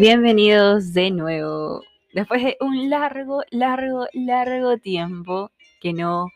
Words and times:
Bienvenidos 0.00 0.92
de 0.92 1.10
nuevo. 1.10 1.82
Después 2.12 2.44
de 2.44 2.56
un 2.60 2.88
largo, 2.88 3.42
largo, 3.50 4.06
largo 4.12 4.78
tiempo 4.78 5.50
que 5.80 5.92
no, 5.92 6.28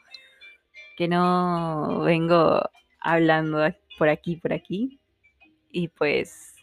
que 0.96 1.06
no 1.06 2.00
vengo 2.00 2.60
hablando 2.98 3.72
por 3.98 4.08
aquí, 4.08 4.34
por 4.34 4.52
aquí. 4.52 4.98
Y 5.70 5.86
pues 5.86 6.56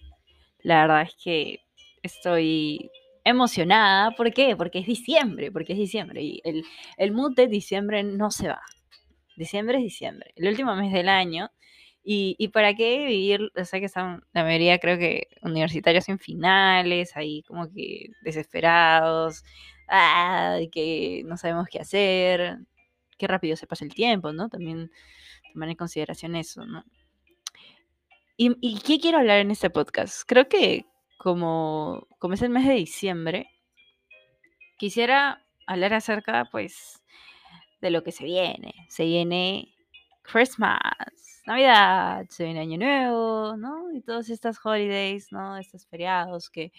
la 0.62 0.82
verdad 0.82 1.04
es 1.04 1.16
que 1.24 1.62
estoy 2.04 2.92
emocionada. 3.24 4.12
¿Por 4.12 4.34
qué? 4.34 4.58
Porque 4.58 4.80
es 4.80 4.86
diciembre, 4.86 5.54
porque 5.54 5.72
es 5.72 5.80
diciembre. 5.80 6.22
Y 6.22 6.42
el, 6.44 6.66
el 6.98 7.14
mood 7.14 7.34
de 7.34 7.48
diciembre 7.48 8.04
no 8.04 8.30
se 8.30 8.50
va. 8.50 8.60
Diciembre 9.38 9.78
es 9.78 9.86
diciembre, 9.86 10.34
el 10.36 10.50
último 10.50 10.76
mes 10.76 10.92
del 10.92 11.08
año. 11.08 11.50
Y, 12.12 12.48
para 12.48 12.74
qué 12.74 13.06
vivir, 13.06 13.52
o 13.56 13.66
sea 13.66 13.80
que 13.80 13.86
están 13.86 14.24
la 14.34 14.44
mayoría 14.44 14.80
creo 14.80 14.98
que 14.98 15.28
universitarios 15.44 16.10
en 16.10 16.18
finales, 16.18 17.16
ahí 17.16 17.44
como 17.44 17.72
que 17.72 18.08
desesperados, 18.24 19.44
ah, 19.88 20.58
que 20.72 21.22
no 21.28 21.38
sabemos 21.38 21.68
qué 21.70 21.78
hacer, 21.80 22.58
qué 23.20 23.28
rápido 23.28 23.56
se 23.56 23.68
pasa 23.68 23.86
el 23.86 23.94
tiempo, 23.94 24.34
¿no? 24.34 24.50
También 24.50 24.90
tomar 25.54 25.70
en 25.70 25.76
consideración 25.76 26.36
eso, 26.36 26.66
¿no? 26.66 26.84
¿Y, 28.38 28.58
y 28.60 28.80
qué 28.80 29.00
quiero 29.00 29.20
hablar 29.20 29.38
en 29.42 29.52
este 29.52 29.70
podcast? 29.70 30.24
Creo 30.26 30.50
que 30.50 30.88
como, 31.20 32.08
como 32.18 32.34
es 32.34 32.42
el 32.42 32.50
mes 32.50 32.66
de 32.66 32.74
diciembre, 32.74 33.52
quisiera 34.80 35.46
hablar 35.68 35.94
acerca, 35.94 36.46
pues, 36.52 37.04
de 37.82 37.92
lo 37.92 38.04
que 38.04 38.12
se 38.12 38.24
viene. 38.24 38.74
Se 38.88 39.06
viene 39.06 39.76
Christmas, 40.24 40.80
Navidad, 41.50 42.28
se 42.30 42.44
viene 42.44 42.60
Año 42.60 42.78
Nuevo, 42.78 43.58
¿no? 43.58 43.92
Y 43.92 44.02
todas 44.02 44.30
estas 44.30 44.64
holidays, 44.64 45.32
¿no? 45.32 45.58
Estos 45.58 45.88
feriados 45.88 46.48
que 46.52 46.72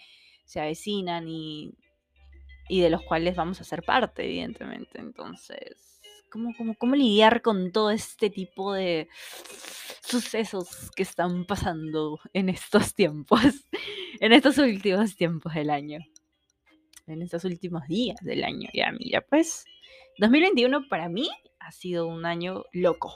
se 0.45 0.61
avecinan 0.61 1.27
y, 1.27 1.73
y 2.69 2.79
de 2.79 2.89
los 2.89 3.03
cuales 3.03 3.35
vamos 3.35 3.59
a 3.59 3.65
ser 3.65 3.83
parte, 3.83 4.23
evidentemente. 4.23 5.01
Entonces, 5.01 5.99
¿cómo, 6.31 6.53
cómo, 6.57 6.75
cómo 6.75 6.95
lidiar 6.95 7.41
con 7.41 7.73
todo 7.73 7.91
este 7.91 8.29
tipo 8.29 8.71
de 8.71 9.09
sucesos 10.01 10.89
que 10.95 11.03
están 11.03 11.45
pasando 11.45 12.21
en 12.31 12.47
estos 12.47 12.95
tiempos, 12.95 13.41
en 14.21 14.31
estos 14.31 14.57
últimos 14.57 15.17
tiempos 15.17 15.53
del 15.53 15.69
año? 15.69 15.99
En 17.07 17.21
estos 17.21 17.43
últimos 17.43 17.85
días 17.89 18.21
del 18.21 18.45
año, 18.45 18.69
ya 18.73 18.89
mira, 18.93 19.19
pues 19.19 19.65
2021 20.19 20.87
para 20.87 21.09
mí 21.09 21.29
ha 21.59 21.73
sido 21.73 22.07
un 22.07 22.25
año 22.25 22.63
loco. 22.71 23.13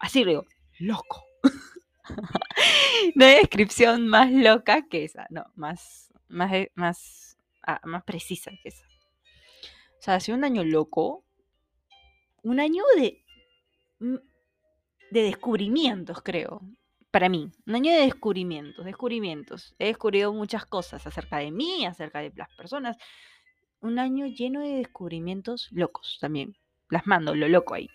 Así 0.00 0.24
lo 0.24 0.30
digo, 0.30 0.44
loco. 0.78 1.24
no 3.14 3.24
hay 3.24 3.36
descripción 3.36 4.08
más 4.08 4.30
loca 4.30 4.86
que 4.88 5.04
esa, 5.04 5.26
no, 5.30 5.44
más, 5.54 6.12
más, 6.28 6.52
más, 6.74 7.38
ah, 7.62 7.80
más 7.84 8.04
precisa 8.04 8.50
que 8.62 8.68
esa. 8.68 8.84
O 9.98 10.02
sea, 10.02 10.14
ha 10.14 10.20
sido 10.20 10.38
un 10.38 10.44
año 10.44 10.64
loco, 10.64 11.24
un 12.42 12.60
año 12.60 12.82
de, 12.96 13.24
mm, 14.00 14.16
de 15.10 15.22
descubrimientos, 15.22 16.22
creo, 16.22 16.62
para 17.10 17.28
mí, 17.28 17.50
un 17.66 17.74
año 17.74 17.92
de 17.92 18.00
descubrimientos, 18.00 18.84
descubrimientos. 18.84 19.74
He 19.78 19.86
descubierto 19.86 20.32
muchas 20.34 20.66
cosas 20.66 21.06
acerca 21.06 21.38
de 21.38 21.50
mí, 21.50 21.86
acerca 21.86 22.20
de 22.20 22.32
las 22.36 22.54
personas. 22.56 22.98
Un 23.80 23.98
año 23.98 24.26
lleno 24.26 24.60
de 24.60 24.76
descubrimientos 24.76 25.68
locos 25.72 26.18
también, 26.20 26.56
plasmando 26.88 27.34
lo 27.34 27.48
loco 27.48 27.74
ahí. 27.74 27.88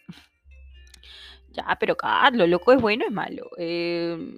Ya, 1.54 1.78
pero 1.80 1.98
lo 2.34 2.48
loco 2.48 2.72
es 2.72 2.82
bueno, 2.82 3.06
es 3.06 3.12
malo. 3.12 3.50
Em, 3.58 4.38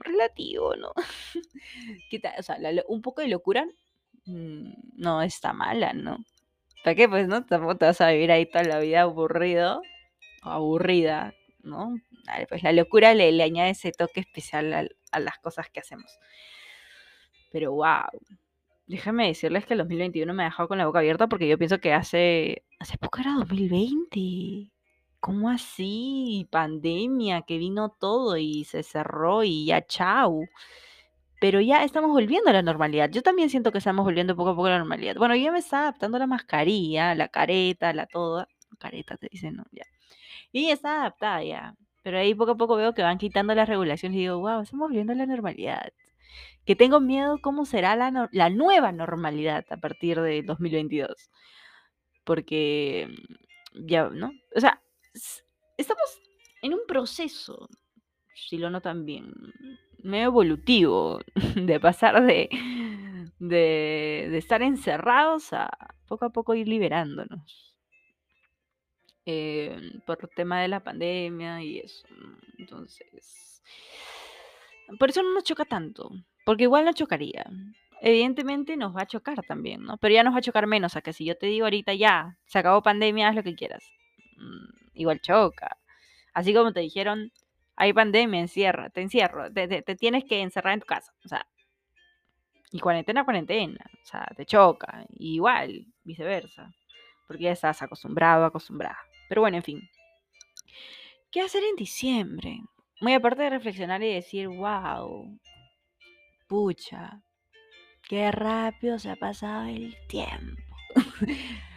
relativo, 0.00 0.76
¿no? 0.76 0.92
O 2.38 2.42
sea, 2.42 2.56
un 2.88 3.02
poco 3.02 3.22
de 3.22 3.28
locura 3.28 3.64
mm, 4.26 4.72
no 4.96 5.22
está 5.22 5.52
mala, 5.52 5.92
¿no? 5.92 6.18
¿Para 6.84 6.94
qué? 6.94 7.08
Pues, 7.08 7.28
¿no? 7.28 7.44
Tampoco 7.44 7.76
te 7.76 7.86
vas 7.86 8.00
a 8.00 8.10
vivir 8.10 8.30
ahí 8.32 8.46
toda 8.46 8.64
la 8.64 8.78
vida 8.80 9.02
aburrido 9.02 9.82
o 10.44 10.48
aburrida, 10.48 11.34
¿no? 11.62 11.96
pues 12.48 12.62
la 12.62 12.72
locura 12.72 13.12
le, 13.14 13.32
le 13.32 13.42
añade 13.42 13.70
ese 13.70 13.90
toque 13.92 14.20
especial 14.20 14.72
a, 14.72 14.86
a, 15.12 15.20
las 15.20 15.38
cosas 15.38 15.68
que 15.70 15.80
hacemos. 15.80 16.18
Pero 17.50 17.72
wow. 17.72 18.08
Déjame 18.86 19.28
decirles 19.28 19.66
que 19.66 19.74
el 19.74 19.78
2021 19.78 20.32
me 20.34 20.42
ha 20.42 20.46
dejado 20.46 20.68
con 20.68 20.78
la 20.78 20.86
boca 20.86 21.00
abierta 21.00 21.28
porque 21.28 21.48
yo 21.48 21.58
pienso 21.58 21.78
que 21.80 21.92
hace, 21.92 22.64
hace 22.78 22.98
poco 22.98 23.20
era 23.20 23.32
2020. 23.34 24.70
¿Cómo 25.20 25.50
así? 25.50 26.48
Pandemia, 26.50 27.42
que 27.42 27.58
vino 27.58 27.90
todo 27.90 28.38
y 28.38 28.64
se 28.64 28.82
cerró 28.82 29.44
y 29.44 29.66
ya 29.66 29.84
chau. 29.86 30.46
Pero 31.40 31.60
ya 31.60 31.84
estamos 31.84 32.10
volviendo 32.10 32.50
a 32.50 32.52
la 32.54 32.62
normalidad. 32.62 33.10
Yo 33.10 33.22
también 33.22 33.50
siento 33.50 33.72
que 33.72 33.78
estamos 33.78 34.04
volviendo 34.04 34.36
poco 34.36 34.50
a 34.50 34.54
poco 34.56 34.66
a 34.66 34.70
la 34.70 34.78
normalidad. 34.78 35.16
Bueno, 35.16 35.34
yo 35.36 35.44
ya 35.44 35.52
me 35.52 35.58
estaba 35.60 35.84
adaptando 35.84 36.18
la 36.18 36.26
mascarilla, 36.26 37.14
la 37.14 37.28
careta, 37.28 37.92
la 37.92 38.06
toda. 38.06 38.48
Careta 38.78 39.16
te 39.16 39.28
dicen, 39.30 39.56
no, 39.56 39.64
ya. 39.72 39.84
Y 40.52 40.68
ya 40.68 40.74
está 40.74 41.00
adaptada 41.00 41.42
ya. 41.44 41.74
Pero 42.02 42.18
ahí 42.18 42.34
poco 42.34 42.52
a 42.52 42.56
poco 42.56 42.76
veo 42.76 42.94
que 42.94 43.02
van 43.02 43.18
quitando 43.18 43.54
las 43.54 43.68
regulaciones 43.68 44.16
y 44.16 44.20
digo, 44.20 44.38
wow, 44.40 44.62
estamos 44.62 44.88
volviendo 44.88 45.12
a 45.12 45.16
la 45.16 45.26
normalidad. 45.26 45.92
Que 46.66 46.76
tengo 46.76 47.00
miedo 47.00 47.38
cómo 47.42 47.64
será 47.66 47.96
la, 47.96 48.28
la 48.32 48.50
nueva 48.50 48.92
normalidad 48.92 49.64
a 49.70 49.76
partir 49.78 50.20
de 50.20 50.42
2022. 50.42 51.30
Porque 52.24 53.08
ya, 53.74 54.08
¿no? 54.10 54.32
O 54.54 54.60
sea, 54.60 54.80
estamos 55.76 56.20
en 56.62 56.74
un 56.74 56.80
proceso, 56.86 57.68
si 58.34 58.58
lo 58.58 58.70
notan 58.70 59.04
bien, 59.04 59.32
medio 60.02 60.26
evolutivo, 60.26 61.20
de 61.56 61.80
pasar 61.80 62.24
de, 62.24 62.48
de, 63.38 64.36
estar 64.36 64.62
encerrados 64.62 65.52
a 65.52 65.70
poco 66.06 66.26
a 66.26 66.30
poco 66.30 66.54
ir 66.54 66.68
liberándonos. 66.68 67.66
Eh, 69.26 69.78
por 70.06 70.18
el 70.22 70.30
tema 70.34 70.62
de 70.62 70.68
la 70.68 70.82
pandemia 70.82 71.62
y 71.62 71.78
eso. 71.78 72.06
Entonces, 72.58 73.62
por 74.98 75.10
eso 75.10 75.22
no 75.22 75.34
nos 75.34 75.44
choca 75.44 75.64
tanto, 75.64 76.10
porque 76.44 76.64
igual 76.64 76.84
nos 76.84 76.94
chocaría. 76.94 77.44
Evidentemente 78.00 78.76
nos 78.76 78.96
va 78.96 79.02
a 79.02 79.06
chocar 79.06 79.42
también, 79.46 79.82
¿no? 79.82 79.98
Pero 79.98 80.14
ya 80.14 80.24
nos 80.24 80.34
va 80.34 80.38
a 80.38 80.42
chocar 80.42 80.66
menos, 80.66 80.96
a 80.96 81.02
que 81.02 81.12
si 81.12 81.26
yo 81.26 81.36
te 81.36 81.46
digo 81.46 81.66
ahorita 81.66 81.94
ya, 81.94 82.38
se 82.46 82.58
acabó 82.58 82.82
pandemia, 82.82 83.28
haz 83.28 83.36
lo 83.36 83.42
que 83.42 83.54
quieras. 83.54 83.84
Igual 84.94 85.20
choca. 85.20 85.76
Así 86.34 86.54
como 86.54 86.72
te 86.72 86.80
dijeron, 86.80 87.32
hay 87.76 87.92
pandemia, 87.92 88.40
encierra, 88.40 88.90
te 88.90 89.00
encierro, 89.00 89.52
te, 89.52 89.82
tienes 89.96 90.24
que 90.24 90.40
encerrar 90.42 90.74
en 90.74 90.80
tu 90.80 90.86
casa. 90.86 91.12
O 91.24 91.28
sea, 91.28 91.46
y 92.72 92.78
cuarentena, 92.78 93.24
cuarentena. 93.24 93.84
O 94.02 94.06
sea, 94.06 94.26
te 94.36 94.44
choca. 94.46 95.04
igual, 95.18 95.86
viceversa. 96.04 96.72
Porque 97.26 97.44
ya 97.44 97.52
estás 97.52 97.82
acostumbrado, 97.82 98.44
acostumbrada. 98.44 98.98
Pero 99.28 99.40
bueno, 99.40 99.56
en 99.56 99.62
fin. 99.62 99.90
¿Qué 101.30 101.40
hacer 101.40 101.62
en 101.64 101.76
diciembre? 101.76 102.60
Muy 103.00 103.14
aparte 103.14 103.42
de 103.42 103.50
reflexionar 103.50 104.02
y 104.02 104.12
decir, 104.12 104.48
wow, 104.48 105.38
pucha, 106.48 107.22
qué 108.08 108.30
rápido 108.30 108.98
se 108.98 109.10
ha 109.10 109.16
pasado 109.16 109.68
el 109.68 109.96
tiempo. 110.08 110.76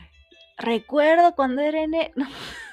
Recuerdo 0.57 1.35
cuando 1.35 1.61
era. 1.61 1.79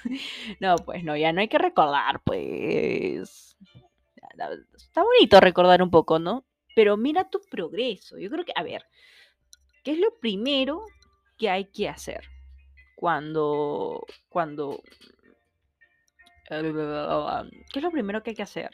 No, 0.61 0.77
pues 0.77 1.05
no, 1.05 1.17
ya 1.17 1.33
no 1.33 1.41
hay 1.41 1.49
que 1.49 1.59
recordar, 1.59 2.21
pues. 2.25 3.57
Está 4.77 5.03
bonito 5.03 5.41
recordar 5.41 5.83
un 5.83 5.91
poco, 5.91 6.19
¿no? 6.19 6.45
Pero 6.75 6.97
mira 6.97 7.29
tu 7.29 7.41
progreso. 7.51 8.19
Yo 8.19 8.31
creo 8.31 8.45
que, 8.45 8.53
a 8.55 8.63
ver, 8.63 8.87
¿qué 9.85 9.93
es 9.93 9.99
lo 9.99 10.19
primero 10.19 10.85
que 11.37 11.51
hay 11.51 11.67
que 11.67 11.89
hacer 11.89 12.25
cuando, 12.95 14.07
cuando, 14.29 14.83
¿qué 16.49 17.79
es 17.79 17.83
lo 17.83 17.91
primero 17.91 18.23
que 18.23 18.31
hay 18.31 18.37
que 18.37 18.43
hacer? 18.43 18.71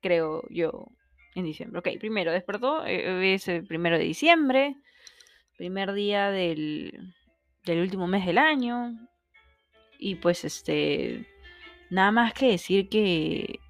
Creo 0.00 0.42
yo, 0.50 0.88
en 1.34 1.44
diciembre. 1.44 1.78
Ok, 1.78 1.98
primero, 1.98 2.32
despertó, 2.32 2.84
eh, 2.84 3.34
es 3.34 3.48
el 3.48 3.64
primero 3.64 3.98
de 3.98 4.04
diciembre, 4.04 4.76
primer 5.56 5.92
día 5.92 6.30
del, 6.30 7.14
del 7.64 7.80
último 7.80 8.06
mes 8.06 8.26
del 8.26 8.38
año. 8.38 8.92
Y 10.04 10.16
pues 10.16 10.44
este, 10.44 11.24
nada 11.88 12.10
más 12.10 12.34
que 12.34 12.48
decir 12.48 12.88
que, 12.88 13.60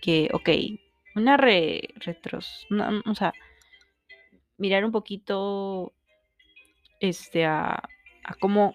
que 0.00 0.30
ok, 0.32 0.48
una 1.16 1.36
re, 1.36 1.88
retros, 1.96 2.68
o 3.04 3.14
sea, 3.16 3.32
mirar 4.58 4.84
un 4.84 4.92
poquito 4.92 5.92
este 7.00 7.46
a, 7.46 7.82
a 8.22 8.34
cómo, 8.38 8.72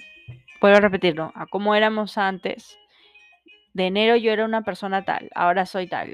puedo 0.59 0.81
repetirlo, 0.81 1.31
a 1.33 1.45
cómo 1.45 1.75
éramos 1.75 2.17
antes. 2.17 2.77
De 3.73 3.87
enero 3.87 4.17
yo 4.17 4.33
era 4.33 4.43
una 4.43 4.63
persona 4.63 5.05
tal, 5.05 5.29
ahora 5.33 5.65
soy 5.65 5.87
tal. 5.87 6.13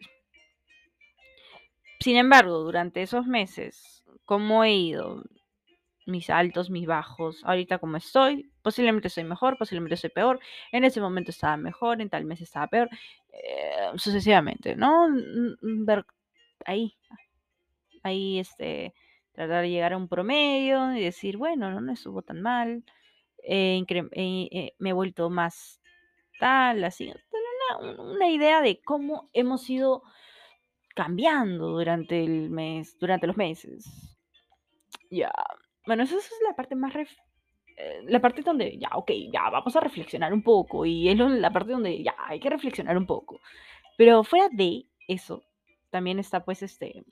Sin 1.99 2.17
embargo, 2.17 2.59
durante 2.59 3.01
esos 3.01 3.25
meses, 3.25 4.03
¿cómo 4.25 4.63
he 4.63 4.75
ido? 4.75 5.23
Mis 6.07 6.29
altos, 6.29 6.69
mis 6.69 6.87
bajos. 6.87 7.41
Ahorita 7.43 7.79
como 7.79 7.97
estoy, 7.97 8.51
posiblemente 8.61 9.09
soy 9.09 9.23
mejor, 9.23 9.57
posiblemente 9.57 9.97
soy 9.97 10.09
peor. 10.09 10.39
En 10.71 10.83
ese 10.83 11.01
momento 11.01 11.31
estaba 11.31 11.57
mejor, 11.57 12.01
en 12.01 12.09
tal 12.09 12.25
mes 12.25 12.41
estaba 12.41 12.67
peor. 12.67 12.89
Eh, 13.31 13.91
sucesivamente, 13.95 14.75
¿no? 14.75 15.07
Ver 15.61 16.05
ahí, 16.65 16.97
ahí 18.03 18.39
este, 18.39 18.93
tratar 19.31 19.61
de 19.61 19.69
llegar 19.69 19.93
a 19.93 19.97
un 19.97 20.07
promedio 20.07 20.95
y 20.95 21.03
decir, 21.03 21.37
bueno, 21.37 21.69
no, 21.71 21.81
no 21.81 21.93
estuvo 21.93 22.21
tan 22.23 22.41
mal, 22.41 22.83
eh, 23.43 23.83
eh, 23.89 24.73
me 24.79 24.89
he 24.89 24.93
vuelto 24.93 25.29
más 25.29 25.79
tal, 26.39 26.83
así, 26.83 27.13
una, 27.79 28.01
una 28.01 28.29
idea 28.29 28.61
de 28.61 28.81
cómo 28.81 29.29
hemos 29.33 29.69
ido 29.69 30.03
cambiando 30.95 31.67
durante 31.67 32.23
el 32.23 32.49
mes, 32.49 32.97
durante 32.99 33.27
los 33.27 33.37
meses. 33.37 34.17
Ya, 35.11 35.31
bueno, 35.87 36.03
eso, 36.03 36.17
es 36.17 36.29
la 36.47 36.55
parte 36.55 36.75
más 36.75 36.93
la 38.05 38.19
parte 38.19 38.41
donde 38.41 38.77
ya, 38.77 38.89
ok, 38.95 39.11
ya 39.31 39.49
vamos 39.49 39.75
a 39.75 39.79
reflexionar 39.79 40.33
un 40.33 40.41
poco 40.41 40.85
y 40.85 41.09
es 41.09 41.17
la 41.17 41.51
parte 41.51 41.71
donde 41.73 42.01
ya 42.03 42.15
hay 42.17 42.39
que 42.39 42.49
reflexionar 42.49 42.97
un 42.97 43.05
poco. 43.05 43.39
Pero 43.97 44.23
fuera 44.23 44.49
de 44.51 44.85
eso, 45.07 45.43
también 45.89 46.19
está 46.19 46.43
pues 46.43 46.63
este, 46.63 47.03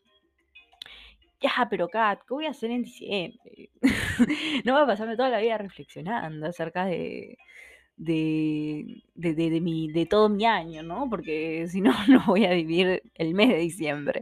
ya, 1.39 1.67
pero 1.69 1.87
Kat, 1.87 2.21
¿qué 2.27 2.33
voy 2.33 2.45
a 2.45 2.51
hacer 2.51 2.71
en 2.71 2.83
diciembre? 2.83 3.69
no 4.65 4.73
voy 4.73 4.83
a 4.83 4.87
pasarme 4.87 5.15
toda 5.15 5.29
la 5.29 5.39
vida 5.39 5.57
reflexionando 5.57 6.47
acerca 6.47 6.85
de, 6.85 7.37
de, 7.97 9.03
de, 9.15 9.33
de, 9.33 9.61
mi, 9.61 9.91
de 9.91 10.05
todo 10.05 10.29
mi 10.29 10.45
año, 10.45 10.83
¿no? 10.83 11.09
Porque 11.09 11.67
si 11.67 11.81
no, 11.81 11.93
no 12.07 12.23
voy 12.27 12.45
a 12.45 12.53
vivir 12.53 13.03
el 13.15 13.33
mes 13.33 13.49
de 13.49 13.57
diciembre. 13.57 14.21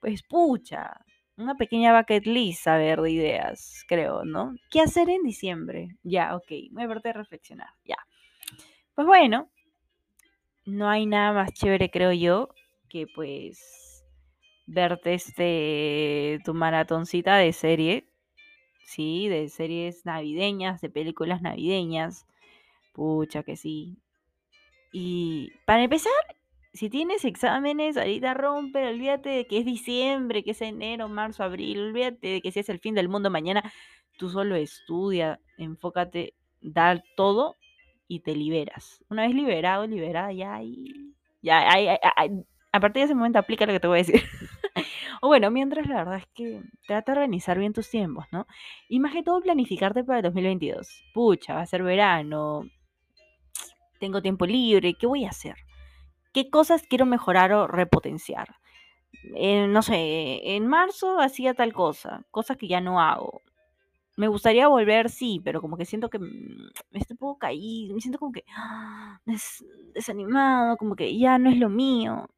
Pues 0.00 0.22
pucha, 0.22 1.00
una 1.36 1.54
pequeña 1.54 1.96
bucket 1.96 2.26
list, 2.26 2.66
a 2.66 2.76
ver, 2.76 3.00
de 3.00 3.10
ideas, 3.10 3.84
creo, 3.88 4.24
¿no? 4.24 4.54
¿Qué 4.70 4.80
hacer 4.80 5.08
en 5.10 5.22
diciembre? 5.22 5.96
Ya, 6.02 6.34
ok, 6.36 6.50
voy 6.70 6.86
verte 6.86 7.10
a 7.10 7.14
reflexionar, 7.14 7.68
ya. 7.84 7.98
Pues 8.94 9.06
bueno, 9.06 9.50
no 10.64 10.88
hay 10.88 11.06
nada 11.06 11.32
más 11.32 11.52
chévere, 11.52 11.90
creo 11.90 12.12
yo, 12.12 12.48
que 12.88 13.06
pues 13.14 14.04
verte 14.66 15.14
este 15.14 16.40
tu 16.44 16.54
maratoncita 16.54 17.36
de 17.36 17.52
serie, 17.52 18.08
sí, 18.84 19.28
de 19.28 19.48
series 19.48 20.04
navideñas, 20.06 20.80
de 20.80 20.90
películas 20.90 21.42
navideñas. 21.42 22.26
Pucha 22.92 23.42
que 23.42 23.56
sí. 23.56 23.98
Y 24.92 25.52
para 25.66 25.82
empezar, 25.82 26.12
si 26.76 26.90
tienes 26.90 27.24
exámenes, 27.24 27.96
ahorita 27.96 28.34
rompe, 28.34 28.86
olvídate 28.86 29.30
de 29.30 29.46
que 29.46 29.58
es 29.58 29.64
diciembre, 29.64 30.44
que 30.44 30.52
es 30.52 30.62
enero, 30.62 31.08
marzo, 31.08 31.42
abril, 31.42 31.80
olvídate 31.80 32.28
de 32.28 32.42
que 32.42 32.52
si 32.52 32.60
es 32.60 32.68
el 32.68 32.78
fin 32.78 32.94
del 32.94 33.08
mundo 33.08 33.30
mañana, 33.30 33.72
tú 34.18 34.28
solo 34.30 34.54
estudia, 34.56 35.40
enfócate, 35.58 36.34
da 36.60 37.02
todo 37.16 37.56
y 38.08 38.20
te 38.20 38.34
liberas. 38.34 39.04
Una 39.08 39.26
vez 39.26 39.34
liberado, 39.34 39.86
liberada, 39.86 40.32
ya 40.32 40.54
hay, 40.54 41.14
ya 41.42 41.70
hay, 41.70 41.88
a 41.88 42.80
partir 42.80 43.00
de 43.00 43.04
ese 43.04 43.14
momento 43.14 43.38
aplica 43.38 43.66
lo 43.66 43.72
que 43.72 43.80
te 43.80 43.88
voy 43.88 44.00
a 44.00 44.02
decir. 44.02 44.22
o 45.22 45.28
bueno, 45.28 45.50
mientras 45.50 45.86
la 45.86 45.96
verdad 45.96 46.18
es 46.18 46.26
que 46.34 46.62
trata 46.86 47.12
de 47.12 47.18
organizar 47.18 47.58
bien 47.58 47.72
tus 47.72 47.88
tiempos, 47.88 48.26
¿no? 48.32 48.46
Y 48.88 49.00
más 49.00 49.12
que 49.12 49.22
todo 49.22 49.40
planificarte 49.40 50.04
para 50.04 50.18
el 50.18 50.24
2022. 50.24 50.88
Pucha, 51.14 51.54
va 51.54 51.62
a 51.62 51.66
ser 51.66 51.82
verano, 51.82 52.64
tengo 53.98 54.22
tiempo 54.22 54.46
libre, 54.46 54.94
¿qué 54.94 55.06
voy 55.06 55.24
a 55.24 55.30
hacer? 55.30 55.56
¿Qué 56.36 56.50
cosas 56.50 56.82
quiero 56.86 57.06
mejorar 57.06 57.54
o 57.54 57.66
repotenciar? 57.66 58.56
Eh, 59.34 59.66
no 59.68 59.80
sé, 59.80 60.54
en 60.56 60.66
marzo 60.66 61.18
hacía 61.18 61.54
tal 61.54 61.72
cosa, 61.72 62.26
cosas 62.30 62.58
que 62.58 62.68
ya 62.68 62.82
no 62.82 63.00
hago 63.00 63.40
me 64.16 64.28
gustaría 64.28 64.68
volver, 64.68 65.10
sí, 65.10 65.40
pero 65.44 65.60
como 65.60 65.76
que 65.76 65.84
siento 65.84 66.08
que 66.08 66.18
mm, 66.18 66.70
me 66.90 66.98
estoy 67.00 67.14
un 67.14 67.18
poco 67.18 67.38
caído, 67.38 67.94
me 67.94 68.00
siento 68.00 68.18
como 68.18 68.32
que 68.32 68.44
¡ah! 68.56 69.20
desanimado, 69.94 70.76
como 70.76 70.96
que 70.96 71.16
ya 71.18 71.38
no 71.38 71.50
es 71.50 71.58
lo 71.58 71.68
mío. 71.68 72.28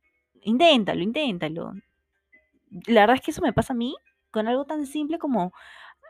Inténtalo, 0.43 1.03
inténtalo. 1.03 1.73
La 2.87 3.03
verdad 3.03 3.17
es 3.17 3.23
que 3.23 3.31
eso 3.31 3.43
me 3.43 3.53
pasa 3.53 3.73
a 3.73 3.77
mí 3.77 3.97
con 4.31 4.49
algo 4.49 4.65
tan 4.65 4.87
simple 4.87 5.19
como 5.19 5.53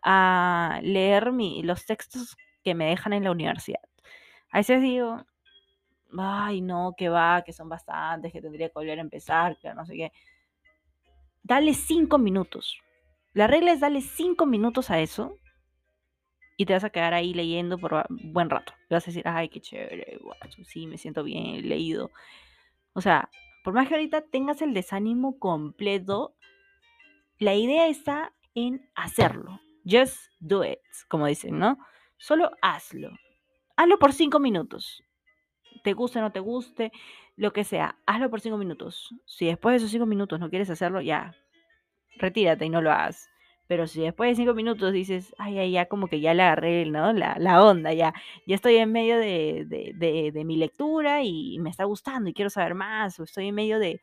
a 0.02 0.80
leer 0.82 1.32
los 1.64 1.86
textos 1.86 2.36
que 2.64 2.74
me 2.74 2.86
dejan 2.86 3.12
en 3.12 3.24
la 3.24 3.30
universidad. 3.30 3.80
A 4.50 4.58
veces 4.58 4.82
digo, 4.82 5.24
ay, 6.16 6.60
no, 6.60 6.94
que 6.96 7.08
va, 7.08 7.42
que 7.42 7.52
son 7.52 7.68
bastantes, 7.68 8.32
que 8.32 8.40
tendría 8.40 8.68
que 8.68 8.74
volver 8.74 8.98
a 8.98 9.02
empezar, 9.02 9.58
que 9.58 9.72
no 9.74 9.84
sé 9.84 9.94
qué. 9.94 10.12
Dale 11.42 11.74
cinco 11.74 12.18
minutos. 12.18 12.80
La 13.32 13.46
regla 13.46 13.72
es 13.72 13.80
darle 13.80 14.00
cinco 14.00 14.46
minutos 14.46 14.90
a 14.90 15.00
eso 15.00 15.36
y 16.56 16.66
te 16.66 16.72
vas 16.72 16.84
a 16.84 16.90
quedar 16.90 17.14
ahí 17.14 17.34
leyendo 17.34 17.78
por 17.78 18.06
buen 18.08 18.50
rato. 18.50 18.72
Y 18.90 18.94
vas 18.94 19.04
a 19.04 19.10
decir, 19.10 19.22
ay, 19.26 19.48
qué 19.48 19.60
chévere, 19.60 20.18
sí, 20.64 20.86
me 20.86 20.98
siento 20.98 21.22
bien, 21.22 21.68
leído. 21.68 22.10
O 22.94 23.00
sea, 23.00 23.30
por 23.62 23.74
más 23.74 23.86
que 23.86 23.94
ahorita 23.94 24.22
tengas 24.22 24.60
el 24.60 24.74
desánimo 24.74 25.38
completo, 25.38 26.34
la 27.38 27.54
idea 27.54 27.86
está 27.86 28.32
en 28.54 28.90
hacerlo. 28.96 29.60
Just 29.84 30.16
do 30.40 30.64
it, 30.64 30.80
como 31.08 31.26
dicen, 31.26 31.58
¿no? 31.58 31.78
Solo 32.16 32.50
hazlo. 32.60 33.10
Hazlo 33.76 33.98
por 33.98 34.12
cinco 34.12 34.40
minutos. 34.40 35.04
Te 35.84 35.92
guste 35.92 36.20
no 36.20 36.32
te 36.32 36.40
guste, 36.40 36.92
lo 37.36 37.52
que 37.52 37.64
sea, 37.64 37.96
hazlo 38.06 38.30
por 38.30 38.40
cinco 38.40 38.58
minutos. 38.58 39.14
Si 39.26 39.46
después 39.46 39.74
de 39.74 39.76
esos 39.78 39.90
cinco 39.90 40.06
minutos 40.06 40.40
no 40.40 40.50
quieres 40.50 40.70
hacerlo, 40.70 41.00
ya, 41.00 41.34
retírate 42.16 42.64
y 42.66 42.70
no 42.70 42.82
lo 42.82 42.90
hagas. 42.90 43.30
Pero 43.68 43.86
si 43.86 44.00
después 44.00 44.30
de 44.30 44.36
cinco 44.36 44.54
minutos 44.54 44.92
dices, 44.92 45.34
ay, 45.38 45.58
ay, 45.58 45.72
ya 45.72 45.86
como 45.86 46.08
que 46.08 46.20
ya 46.20 46.32
le 46.32 46.42
agarré, 46.42 46.86
¿no? 46.86 47.12
La, 47.12 47.36
la 47.38 47.62
onda, 47.62 47.92
ya, 47.92 48.14
ya 48.46 48.54
estoy 48.54 48.76
en 48.76 48.90
medio 48.90 49.18
de, 49.18 49.66
de, 49.66 50.32
de, 50.32 50.44
mi 50.44 50.56
lectura 50.56 51.22
y 51.22 51.58
me 51.60 51.68
está 51.68 51.84
gustando 51.84 52.30
y 52.30 52.32
quiero 52.34 52.48
saber 52.48 52.74
más, 52.74 53.20
o 53.20 53.24
estoy 53.24 53.48
en 53.48 53.54
medio 53.54 53.78
de, 53.78 54.00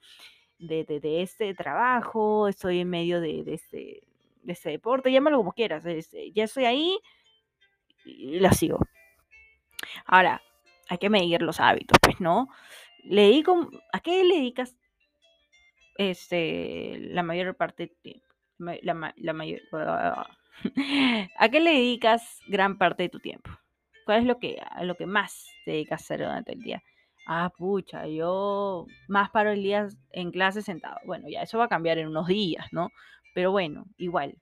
de, 0.59 1.21
este 1.21 1.53
trabajo, 1.55 2.47
estoy 2.47 2.79
en 2.81 2.89
medio 2.91 3.19
de, 3.19 3.43
este, 3.47 4.03
de 4.43 4.53
este 4.53 4.69
deporte, 4.69 5.11
llámalo 5.11 5.37
como 5.37 5.53
quieras, 5.53 5.83
este, 5.85 6.31
ya 6.31 6.43
estoy 6.43 6.65
ahí 6.65 6.99
y 8.05 8.39
la 8.39 8.51
sigo. 8.53 8.79
Ahora, 10.05 10.41
hay 10.89 10.97
que 10.97 11.09
medir 11.09 11.41
los 11.41 11.59
hábitos, 11.59 11.97
pues, 12.01 12.19
¿no? 12.19 12.49
Le 13.03 13.43
¿A 13.93 13.99
qué 13.99 14.23
le 14.23 14.35
dedicas 14.35 14.75
este, 15.97 16.97
la 16.99 17.23
mayor 17.23 17.55
parte 17.55 17.87
del 17.87 17.95
tiempo? 18.01 18.25
la, 18.57 19.33
mayor... 19.33 19.61
¿A 21.37 21.49
qué 21.49 21.59
le 21.59 21.71
dedicas 21.71 22.39
gran 22.47 22.77
parte 22.77 23.03
de 23.03 23.09
tu 23.09 23.19
tiempo? 23.19 23.51
¿Cuál 24.05 24.19
es 24.19 24.25
lo 24.25 24.39
que, 24.39 24.59
a 24.61 24.83
lo 24.83 24.95
que 24.95 25.05
más 25.05 25.47
te 25.65 25.71
dedicas 25.71 26.01
a 26.01 26.03
hacer 26.03 26.19
durante 26.19 26.53
el 26.53 26.61
día? 26.61 26.81
Ah, 27.27 27.51
pucha, 27.57 28.07
yo 28.07 28.85
más 29.07 29.31
paro 29.31 29.51
el 29.51 29.63
día 29.63 29.87
en 30.11 30.31
clase 30.31 30.61
sentado. 30.61 30.97
Bueno, 31.05 31.27
ya 31.27 31.41
eso 31.41 31.57
va 31.57 31.65
a 31.65 31.69
cambiar 31.69 31.97
en 31.97 32.07
unos 32.07 32.27
días, 32.27 32.67
¿no? 32.71 32.89
Pero 33.33 33.51
bueno, 33.51 33.85
igual. 33.97 34.37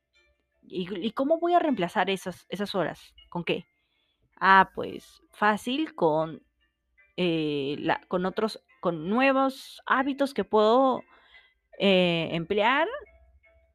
¿Y, 0.62 1.12
cómo 1.12 1.40
voy 1.40 1.54
a 1.54 1.59
reemplazar 1.59 2.09
esas, 2.09 2.45
esas 2.50 2.76
horas? 2.76 3.14
¿Con 3.30 3.44
qué? 3.44 3.66
Ah, 4.45 4.71
pues 4.76 5.23
fácil 5.31 5.95
con, 5.95 6.44
eh, 7.16 7.78
la, 7.80 8.02
con 8.09 8.26
otros, 8.26 8.62
con 8.81 9.07
nuevos 9.07 9.81
hábitos 9.85 10.33
que 10.33 10.44
puedo 10.44 11.02
eh, 11.80 12.28
emplear 12.33 12.90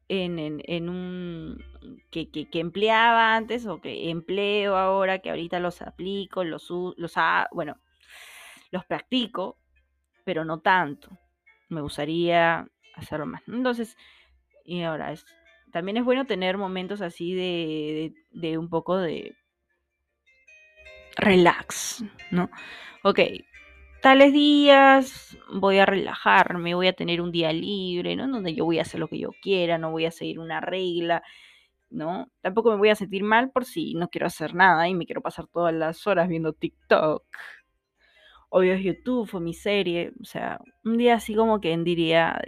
en, 0.09 0.87
un 0.87 1.57
que, 2.11 2.29
que, 2.29 2.59
empleaba 2.59 3.35
antes 3.35 3.65
o 3.65 3.81
que 3.81 4.11
empleo 4.11 4.75
ahora, 4.75 5.17
que 5.17 5.31
ahorita 5.31 5.59
los 5.59 5.81
aplico, 5.81 6.43
los, 6.43 6.69
los 6.69 7.15
bueno, 7.51 7.79
los 8.69 8.85
practico, 8.85 9.57
pero 10.23 10.45
no 10.45 10.59
tanto. 10.59 11.09
Me 11.69 11.81
gustaría 11.81 12.67
hacerlo 12.95 13.25
más. 13.25 13.41
Entonces, 13.47 13.97
y 14.65 14.83
ahora 14.83 15.13
es, 15.13 15.25
también 15.71 15.97
es 15.97 16.05
bueno 16.05 16.25
tener 16.25 16.59
momentos 16.59 17.01
así 17.01 17.33
de, 17.33 18.13
de 18.29 18.59
un 18.59 18.69
poco 18.69 18.97
de 18.97 19.35
relax, 21.19 22.03
¿no? 22.31 22.49
Ok, 23.03 23.19
tales 24.01 24.33
días 24.33 25.37
voy 25.53 25.79
a 25.79 25.85
relajarme, 25.85 26.75
voy 26.75 26.87
a 26.87 26.93
tener 26.93 27.21
un 27.21 27.31
día 27.31 27.53
libre, 27.53 28.15
¿no? 28.15 28.27
Donde 28.27 28.53
yo 28.53 28.65
voy 28.65 28.79
a 28.79 28.83
hacer 28.83 28.99
lo 28.99 29.07
que 29.07 29.19
yo 29.19 29.31
quiera, 29.41 29.77
no 29.77 29.91
voy 29.91 30.05
a 30.05 30.11
seguir 30.11 30.39
una 30.39 30.61
regla, 30.61 31.23
¿no? 31.89 32.31
Tampoco 32.41 32.71
me 32.71 32.77
voy 32.77 32.89
a 32.89 32.95
sentir 32.95 33.23
mal 33.23 33.51
por 33.51 33.65
si 33.65 33.95
no 33.95 34.09
quiero 34.09 34.27
hacer 34.27 34.55
nada 34.55 34.87
y 34.87 34.95
me 34.95 35.05
quiero 35.05 35.21
pasar 35.21 35.47
todas 35.47 35.73
las 35.73 36.05
horas 36.07 36.27
viendo 36.27 36.53
TikTok. 36.53 37.23
O 38.49 38.59
veo 38.61 38.75
YouTube 38.77 39.29
o 39.33 39.39
mi 39.39 39.53
serie, 39.53 40.11
o 40.21 40.25
sea, 40.25 40.59
un 40.83 40.97
día 40.97 41.15
así 41.15 41.35
como 41.35 41.61
que 41.61 41.77
diría 41.77 42.41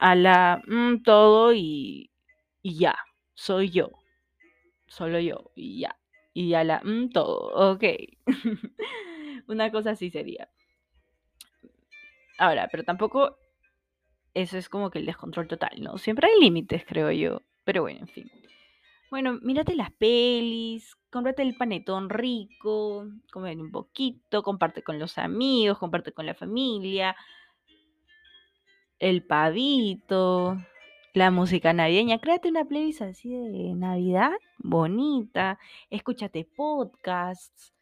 a 0.00 0.14
la 0.16 0.62
mm, 0.66 1.02
todo 1.02 1.52
y, 1.54 2.10
y 2.62 2.78
ya, 2.78 2.96
soy 3.34 3.70
yo, 3.70 3.90
solo 4.86 5.20
yo 5.20 5.50
y 5.54 5.80
ya, 5.80 5.96
y 6.34 6.52
a 6.54 6.64
la 6.64 6.82
mm, 6.84 7.10
todo, 7.10 7.72
ok. 7.72 7.84
Una 9.48 9.70
cosa 9.70 9.92
así 9.92 10.10
sería. 10.10 10.50
Ahora, 12.38 12.68
pero 12.70 12.82
tampoco 12.82 13.38
eso 14.34 14.58
es 14.58 14.68
como 14.68 14.90
que 14.90 14.98
el 14.98 15.06
descontrol 15.06 15.46
total, 15.46 15.80
¿no? 15.80 15.96
Siempre 15.96 16.28
hay 16.28 16.40
límites, 16.40 16.84
creo 16.84 17.10
yo. 17.12 17.40
Pero 17.64 17.82
bueno, 17.82 18.00
en 18.00 18.08
fin. 18.08 18.30
Bueno, 19.10 19.38
mírate 19.42 19.76
las 19.76 19.92
pelis, 19.92 20.96
cómprate 21.08 21.42
el 21.42 21.56
panetón 21.56 22.10
rico, 22.10 23.06
come 23.32 23.54
un 23.54 23.70
poquito, 23.70 24.42
comparte 24.42 24.82
con 24.82 24.98
los 24.98 25.18
amigos, 25.18 25.78
comparte 25.78 26.12
con 26.12 26.26
la 26.26 26.34
familia, 26.34 27.14
el 28.98 29.24
pavito, 29.24 30.56
la 31.14 31.30
música 31.30 31.72
navideña. 31.72 32.18
Créate 32.18 32.48
una 32.48 32.64
playlist 32.64 33.02
así 33.02 33.32
de 33.32 33.74
Navidad, 33.74 34.32
bonita. 34.58 35.58
Escúchate 35.88 36.44
podcasts. 36.44 37.72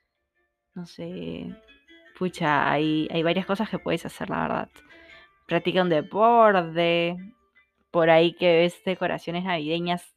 No 0.75 0.87
sé. 0.87 1.47
Pucha, 2.19 2.71
hay, 2.71 3.09
hay 3.11 3.23
varias 3.23 3.47
cosas 3.47 3.71
que 3.71 3.79
puedes 3.79 4.05
hacer, 4.05 4.29
la 4.29 4.43
verdad. 4.43 4.69
Practica 5.49 5.83
un 5.83 5.89
deporte. 5.89 7.17
Por 7.91 8.11
ahí 8.11 8.35
que 8.35 8.55
ves 8.55 8.85
decoraciones 8.85 9.45
navideñas. 9.45 10.15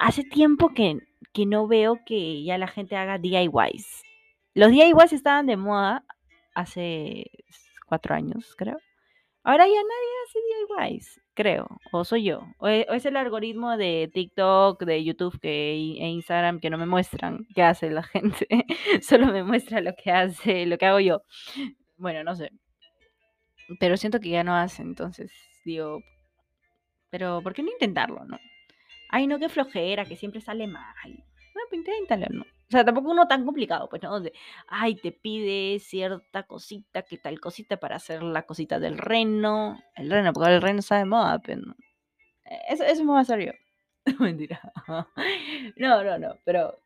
Hace 0.00 0.22
tiempo 0.22 0.72
que, 0.74 0.96
que 1.32 1.44
no 1.44 1.66
veo 1.66 1.98
que 2.06 2.44
ya 2.44 2.56
la 2.56 2.68
gente 2.68 2.96
haga 2.96 3.18
DIYs. 3.18 4.02
Los 4.54 4.70
DIYs 4.70 5.12
estaban 5.12 5.46
de 5.46 5.56
moda 5.56 6.04
hace 6.54 7.32
cuatro 7.86 8.14
años, 8.14 8.54
creo. 8.56 8.78
Ahora 9.42 9.66
ya 9.66 9.74
nadie 9.74 10.12
hace 10.24 10.38
DIYs, 10.88 11.20
creo. 11.38 11.68
O 11.92 12.04
soy 12.04 12.24
yo. 12.24 12.40
O 12.58 12.66
e, 12.66 12.84
es, 12.90 13.06
el 13.06 13.16
algoritmo 13.16 13.76
de 13.76 14.10
TikTok, 14.12 14.82
de 14.84 15.04
YouTube 15.04 15.38
que, 15.40 15.72
e 15.72 16.08
Instagram 16.08 16.58
que 16.58 16.68
no 16.68 16.78
me 16.78 16.86
muestran 16.86 17.46
qué 17.54 17.62
hace 17.62 17.90
la 17.90 18.02
gente. 18.14 18.46
Solo 19.02 19.26
me 19.26 19.44
muestra 19.44 19.80
lo 19.80 19.92
que 19.94 20.10
hace, 20.10 20.66
lo 20.66 20.76
que 20.78 20.86
hago 20.86 20.98
yo. 20.98 21.22
Bueno, 21.96 22.24
no 22.24 22.34
sé. 22.34 22.50
Pero 23.78 23.96
siento 23.96 24.18
que 24.18 24.30
ya 24.30 24.42
no 24.42 24.56
hace, 24.56 24.82
entonces 24.82 25.30
digo, 25.64 26.00
pero 27.10 27.40
¿por 27.42 27.54
qué 27.54 27.62
no 27.62 27.70
intentarlo, 27.70 28.24
no? 28.24 28.38
Ay, 29.10 29.26
no, 29.26 29.38
qué 29.38 29.48
flojera, 29.48 30.06
que 30.06 30.16
siempre 30.16 30.40
sale 30.40 30.66
mal. 30.66 30.94
No, 31.54 31.60
pues 31.68 31.78
inténtalo, 31.78 32.26
¿no? 32.30 32.44
O 32.68 32.70
sea, 32.70 32.84
tampoco 32.84 33.10
uno 33.10 33.26
tan 33.26 33.46
complicado, 33.46 33.88
pues, 33.88 34.02
¿no? 34.02 34.10
Donde, 34.10 34.34
ay, 34.66 34.96
te 34.96 35.10
pide 35.10 35.78
cierta 35.78 36.42
cosita, 36.42 37.02
que 37.02 37.16
tal 37.16 37.40
cosita 37.40 37.78
para 37.78 37.96
hacer 37.96 38.22
la 38.22 38.42
cosita 38.42 38.78
del 38.78 38.98
reno. 38.98 39.82
El 39.96 40.10
reno, 40.10 40.34
porque 40.34 40.52
el 40.52 40.60
reno 40.60 40.82
sabe 40.82 41.06
moda, 41.06 41.38
pero 41.38 41.62
no. 41.62 41.74
Eh, 42.44 42.58
eso, 42.68 42.84
eso 42.84 43.04
me 43.04 43.12
va 43.12 43.18
a 43.18 43.22
hacer 43.22 43.40
yo. 43.40 43.52
Mentira. 44.20 44.60
no, 45.76 46.04
no, 46.04 46.18
no, 46.18 46.34
pero 46.44 46.78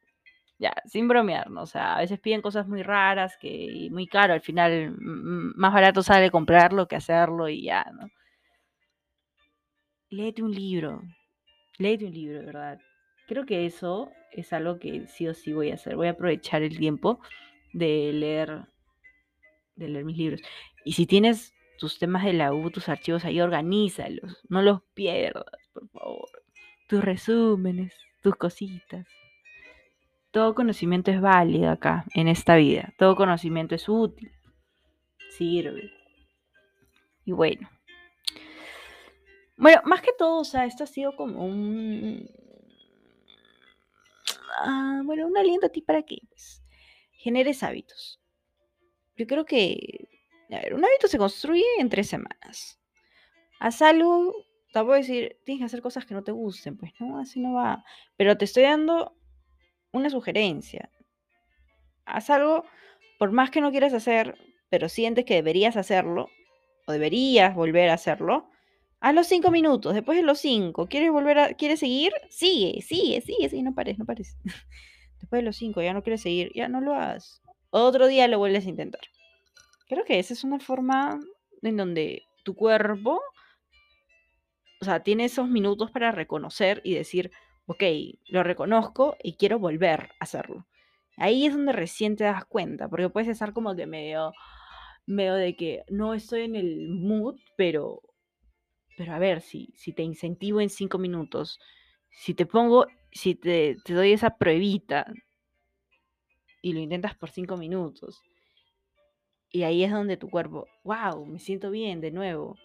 ya, 0.59 0.73
sin 0.87 1.09
bromear, 1.09 1.51
¿no? 1.51 1.63
O 1.63 1.67
sea, 1.67 1.97
a 1.97 2.01
veces 2.01 2.21
piden 2.21 2.43
cosas 2.43 2.69
muy 2.69 2.85
raras 2.85 3.37
que 3.37 3.89
muy 3.91 4.07
caro, 4.07 4.35
al 4.35 4.41
final 4.41 4.95
más 4.99 5.73
barato 5.73 6.05
sale 6.05 6.31
comprarlo 6.31 6.87
que 6.87 6.95
hacerlo 6.95 7.49
y 7.49 7.65
ya, 7.65 7.85
¿no? 7.93 8.09
Léete 10.11 10.43
un 10.45 10.53
libro, 10.53 11.03
léete 11.79 12.05
un 12.05 12.13
libro, 12.13 12.39
de 12.39 12.47
verdad. 12.47 12.79
Creo 13.27 13.45
que 13.45 13.67
eso 13.67 14.13
es 14.33 14.53
algo 14.53 14.79
que 14.79 15.07
sí 15.07 15.29
o 15.29 15.35
sí 15.35 15.53
voy 15.53 15.71
a 15.71 15.75
hacer. 15.75 15.97
Voy 15.97 16.09
a 16.09 16.13
aprovechar 16.13 16.63
el 16.63 16.79
tiempo 16.79 17.21
de 17.73 18.13
leer, 18.13 18.67
de 19.77 19.89
leer 19.89 20.05
mis 20.05 20.17
libros. 20.17 20.41
Y 20.85 20.93
si 20.93 21.07
tienes 21.07 21.55
tus 21.79 21.99
temas 21.99 22.25
de 22.25 22.33
la 22.33 22.53
U, 22.53 22.71
tus 22.71 22.89
archivos 22.89 23.25
ahí, 23.25 23.41
organízalos. 23.41 24.41
No 24.49 24.63
los 24.63 24.83
pierdas, 24.95 25.45
por 25.73 25.89
favor. 25.91 26.29
Tus 26.89 27.03
resúmenes, 27.03 27.95
tus 28.23 28.37
cositas. 28.37 29.07
Todo 30.31 30.55
conocimiento 30.55 31.11
es 31.11 31.21
válido 31.21 31.71
acá, 31.71 32.05
en 32.15 32.29
esta 32.29 32.57
vida. 32.57 32.95
Todo 32.97 33.17
conocimiento 33.17 33.75
es 33.75 33.89
útil. 33.89 34.33
Sirve. 35.31 35.91
Y 37.25 37.33
bueno. 37.33 37.69
Bueno, 39.57 39.83
más 39.85 40.01
que 40.01 40.13
todo, 40.19 40.41
o 40.41 40.45
sea, 40.45 40.65
esto 40.65 40.85
ha 40.85 40.87
sido 40.87 41.15
como 41.15 41.45
un, 41.45 42.29
Ah, 44.59 45.01
bueno, 45.05 45.27
un 45.27 45.37
aliento 45.37 45.67
a 45.67 45.71
ti 45.71 45.83
para 45.83 46.03
que 46.03 46.19
pues, 46.29 46.63
generes 47.13 47.63
hábitos. 47.63 48.21
Yo 49.17 49.27
creo 49.27 49.45
que, 49.45 50.09
a 50.51 50.61
ver, 50.61 50.75
un 50.75 50.85
hábito 50.85 51.09
se 51.09 51.19
construye 51.19 51.65
en 51.79 51.89
tres 51.89 52.09
semanas. 52.09 52.81
Haz 53.61 53.83
algo, 53.83 54.35
te 54.73 54.81
voy 54.83 54.95
a 54.95 54.97
decir, 54.99 55.39
tienes 55.45 55.61
que 55.61 55.67
hacer 55.67 55.83
cosas 55.83 56.07
que 56.07 56.15
no 56.15 56.25
te 56.25 56.33
gusten, 56.33 56.77
pues 56.77 56.93
no, 57.01 57.19
así 57.19 57.41
no 57.41 57.55
va. 57.55 57.85
Pero 58.17 58.37
te 58.37 58.45
estoy 58.45 58.65
dando 58.65 59.17
una 59.93 60.11
sugerencia. 60.11 60.91
Haz 62.05 62.31
algo, 62.31 62.65
por 63.19 63.33
más 63.33 63.51
que 63.51 63.61
no 63.61 63.71
quieras 63.71 63.93
hacer, 63.95 64.37
pero 64.69 64.89
sientes 64.89 65.25
que 65.25 65.35
deberías 65.35 65.77
hacerlo, 65.77 66.29
o 66.87 66.93
deberías 66.93 67.55
volver 67.55 67.91
a 67.91 67.95
hacerlo, 67.95 68.51
a 69.03 69.13
los 69.13 69.27
cinco 69.27 69.51
minutos, 69.51 69.95
después 69.95 70.17
de 70.17 70.23
los 70.23 70.39
cinco, 70.39 70.87
¿quieres 70.87 71.11
volver 71.11 71.37
a, 71.37 71.55
quieres 71.55 71.81
seguir? 71.81 72.13
Sigue, 72.31 72.81
sigue, 72.83 73.21
sigue, 73.21 73.49
sigue, 73.49 73.63
no 73.65 73.75
pares, 73.75 73.99
no 73.99 74.05
pares. 74.05 74.39
después 75.21 75.41
de 75.41 75.43
los 75.43 75.57
cinco, 75.57 75.83
ya 75.83 75.93
no 75.93 76.05
quieres 76.05 76.23
seguir, 76.23 76.53
ya 76.55 76.69
no 76.69 76.81
lo 76.81 76.95
hagas. 76.95 77.43
Otro 77.71 78.07
día 78.07 78.29
lo 78.29 78.39
vuelves 78.39 78.65
a 78.65 78.69
intentar. 78.69 79.01
Creo 79.89 80.05
que 80.05 80.21
esa 80.21 80.33
es 80.35 80.45
una 80.45 80.61
forma 80.61 81.19
en 81.63 81.77
donde 81.77 82.23
tu 82.45 82.55
cuerpo, 82.55 83.21
o 84.81 84.85
sea, 84.85 85.03
tiene 85.03 85.25
esos 85.25 85.49
minutos 85.49 85.91
para 85.91 86.13
reconocer 86.13 86.81
y 86.85 86.95
decir, 86.95 87.33
ok, 87.67 87.83
lo 88.29 88.45
reconozco 88.45 89.17
y 89.21 89.35
quiero 89.35 89.59
volver 89.59 90.11
a 90.21 90.25
hacerlo. 90.25 90.65
Ahí 91.17 91.45
es 91.47 91.53
donde 91.53 91.73
recién 91.73 92.15
te 92.15 92.23
das 92.23 92.45
cuenta, 92.45 92.89
porque 92.89 93.09
puedes 93.09 93.29
estar 93.29 93.53
como 93.53 93.75
que 93.75 93.87
medio, 93.89 94.33
medio 95.07 95.35
de 95.35 95.57
que 95.57 95.83
no 95.89 96.15
estoy 96.15 96.43
en 96.43 96.55
el 96.55 96.89
mood, 96.89 97.41
pero 97.57 98.01
pero 98.97 99.13
a 99.15 99.19
ver, 99.19 99.41
si, 99.41 99.73
si 99.77 99.93
te 99.93 100.03
incentivo 100.03 100.61
en 100.61 100.71
cinco 100.71 100.99
minutos, 100.99 101.61
si 102.11 102.35
te 102.35 102.47
pongo, 102.47 102.87
si 103.11 103.35
te, 103.35 103.77
te 103.85 103.95
doy 103.95 104.13
esa 104.13 104.37
pruebita 104.37 105.13
y 106.61 106.73
lo 106.73 106.81
intentas 106.81 107.15
por 107.17 107.31
cinco 107.31 107.57
minutos, 107.57 108.23
y 109.53 109.65
ahí 109.65 109.85
es 109.85 109.93
donde 109.93 110.17
tu 110.17 110.31
cuerpo, 110.31 110.67
wow, 110.83 111.27
me 111.27 111.39
siento 111.39 111.71
bien 111.71 112.01
de 112.01 112.11
nuevo. 112.11 112.57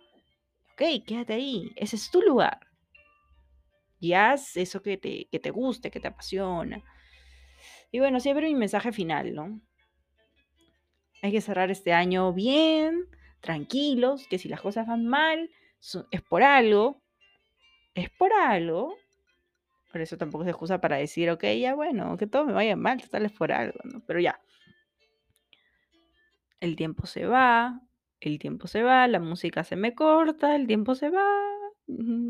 Ok, 0.73 1.03
quédate 1.05 1.33
ahí, 1.33 1.71
ese 1.75 1.97
es 1.97 2.09
tu 2.09 2.21
lugar. 2.21 2.59
Y 3.99 4.13
haz 4.13 4.55
eso 4.55 4.81
que 4.81 4.97
te, 4.97 5.27
que 5.29 5.39
te 5.39 5.49
guste, 5.49 5.91
que 5.91 5.99
te 5.99 6.07
apasiona. 6.07 6.81
Y 7.91 7.99
bueno, 7.99 8.19
siempre 8.19 8.47
mi 8.47 8.55
mensaje 8.55 8.91
final, 8.91 9.33
¿no? 9.33 9.59
Hay 11.21 11.31
que 11.31 11.41
cerrar 11.41 11.71
este 11.71 11.93
año 11.93 12.31
bien, 12.31 13.07
tranquilos, 13.41 14.27
que 14.29 14.37
si 14.37 14.47
las 14.47 14.61
cosas 14.61 14.87
van 14.87 15.07
mal, 15.07 15.49
es 16.11 16.21
por 16.21 16.43
algo, 16.43 17.01
es 17.93 18.09
por 18.11 18.33
algo. 18.33 18.95
Por 19.91 20.01
eso 20.01 20.17
tampoco 20.17 20.43
se 20.43 20.51
excusa 20.51 20.81
para 20.81 20.97
decir, 20.97 21.29
ok, 21.29 21.43
ya 21.59 21.75
bueno, 21.75 22.17
que 22.17 22.27
todo 22.27 22.45
me 22.45 22.53
vaya 22.53 22.75
mal, 22.75 23.01
tal 23.09 23.25
es 23.25 23.31
por 23.31 23.51
algo, 23.51 23.79
¿no? 23.83 24.01
Pero 24.05 24.19
ya. 24.19 24.39
El 26.59 26.75
tiempo 26.75 27.05
se 27.05 27.25
va, 27.25 27.81
el 28.19 28.39
tiempo 28.39 28.67
se 28.67 28.83
va, 28.83 29.07
la 29.07 29.19
música 29.19 29.63
se 29.63 29.75
me 29.75 29.95
corta, 29.95 30.55
el 30.55 30.67
tiempo 30.67 30.95
se 30.95 31.09
va. 31.09 31.25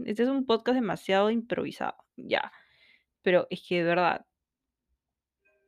Este 0.05 0.23
es 0.23 0.29
un 0.29 0.45
podcast 0.45 0.75
demasiado 0.75 1.31
improvisado, 1.31 1.97
ya. 2.15 2.51
Pero 3.21 3.47
es 3.49 3.65
que 3.67 3.77
de 3.77 3.83
verdad, 3.83 4.25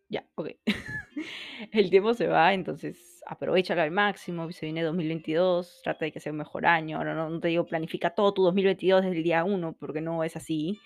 ya, 0.10 0.28
ok. 0.36 0.50
el 1.72 1.90
tiempo 1.90 2.14
se 2.14 2.28
va, 2.28 2.54
entonces 2.54 3.19
aprovechalo 3.30 3.84
al 3.84 3.92
máximo, 3.92 4.52
se 4.52 4.66
viene 4.66 4.82
2022, 4.82 5.82
trata 5.84 6.06
de 6.06 6.12
que 6.12 6.20
sea 6.20 6.32
un 6.32 6.40
mejor 6.40 6.66
año, 6.66 7.04
no, 7.04 7.30
no 7.30 7.40
te 7.40 7.50
digo 7.50 7.64
planifica 7.64 8.10
todo 8.10 8.34
tu 8.34 8.42
2022 8.44 9.04
desde 9.04 9.18
el 9.18 9.24
día 9.24 9.44
1, 9.44 9.76
porque 9.80 10.02
no 10.02 10.24
es 10.24 10.36
así, 10.36 10.80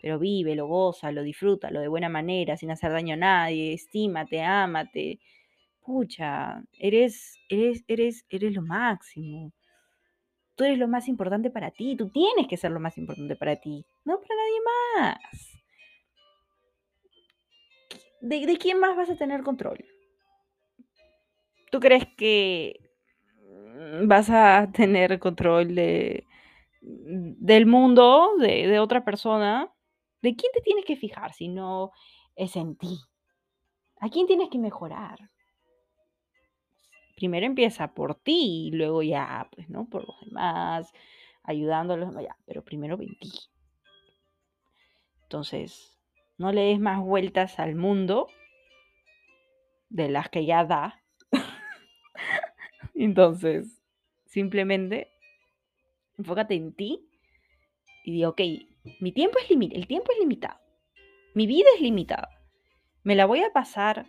pero 0.00 0.18
vive, 0.20 0.54
lo 0.54 0.68
goza, 0.68 1.10
lo 1.10 1.24
disfruta, 1.24 1.72
lo 1.72 1.80
de 1.80 1.88
buena 1.88 2.08
manera, 2.08 2.56
sin 2.56 2.70
hacer 2.70 2.92
daño 2.92 3.14
a 3.14 3.16
nadie, 3.16 3.72
estímate, 3.74 4.42
ámate, 4.42 5.18
pucha, 5.80 6.62
eres, 6.78 7.34
eres, 7.48 7.82
eres, 7.88 8.24
eres 8.28 8.54
lo 8.54 8.62
máximo. 8.62 9.52
Tú 10.54 10.64
eres 10.64 10.78
lo 10.78 10.86
más 10.86 11.08
importante 11.08 11.50
para 11.50 11.72
ti, 11.72 11.96
tú 11.96 12.10
tienes 12.10 12.46
que 12.48 12.56
ser 12.56 12.70
lo 12.70 12.80
más 12.80 12.96
importante 12.96 13.34
para 13.34 13.56
ti, 13.56 13.84
no 14.04 14.20
para 14.20 14.34
nadie 14.36 14.60
más. 15.00 15.58
¿de, 18.20 18.58
quién 18.58 18.78
más 18.78 18.96
vas 18.96 19.10
a 19.10 19.16
tener 19.16 19.42
control? 19.42 19.84
¿Tú 21.70 21.80
crees 21.80 22.06
que 22.16 22.80
mm, 23.40 24.08
vas 24.08 24.30
a 24.30 24.70
tener 24.72 25.18
control 25.18 25.74
de, 25.74 26.26
del 26.80 27.66
mundo, 27.66 28.36
de, 28.38 28.66
de, 28.66 28.78
otra 28.78 29.04
persona? 29.04 29.72
¿De 30.22 30.34
quién 30.34 30.52
te 30.52 30.60
tienes 30.60 30.84
que 30.84 30.96
fijar 30.96 31.32
si 31.32 31.48
no 31.48 31.92
es 32.34 32.56
en 32.56 32.76
ti? 32.76 32.98
¿A 34.00 34.08
quién 34.08 34.26
tienes 34.26 34.48
que 34.50 34.58
mejorar? 34.58 35.18
Primero 37.16 37.46
empieza 37.46 37.94
por 37.94 38.14
ti 38.14 38.68
y 38.68 38.70
luego 38.70 39.02
ya, 39.02 39.48
pues, 39.52 39.68
¿no? 39.68 39.88
Por 39.88 40.06
los 40.06 40.20
demás, 40.20 40.92
ayudándolos, 41.42 42.14
ya, 42.22 42.36
pero 42.46 42.62
primero 42.62 42.94
en 43.00 43.18
ti. 43.18 43.32
Entonces, 45.22 45.98
no 46.38 46.52
le 46.52 46.62
des 46.62 46.80
más 46.80 47.02
vueltas 47.02 47.58
al 47.58 47.74
mundo 47.74 48.28
de 49.88 50.08
las 50.08 50.28
que 50.28 50.46
ya 50.46 50.64
da. 50.64 51.02
Entonces, 52.94 53.80
simplemente 54.26 55.08
enfócate 56.16 56.54
en 56.54 56.72
ti 56.72 57.08
y 58.04 58.12
di, 58.12 58.24
ok, 58.24 58.40
mi 59.00 59.12
tiempo 59.12 59.38
es 59.38 59.50
el 59.50 59.86
tiempo 59.86 60.12
es 60.12 60.18
limitado. 60.18 60.58
Mi 61.34 61.46
vida 61.46 61.68
es 61.76 61.80
limitada. 61.80 62.28
Me 63.04 63.14
la 63.14 63.26
voy 63.26 63.42
a 63.42 63.52
pasar 63.52 64.06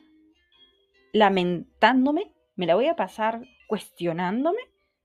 lamentándome, 1.13 2.31
me 2.55 2.65
la 2.65 2.75
voy 2.75 2.87
a 2.87 2.95
pasar 2.95 3.41
cuestionándome. 3.67 4.61